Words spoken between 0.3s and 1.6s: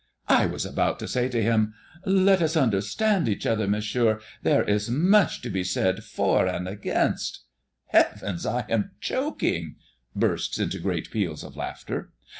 was about to say to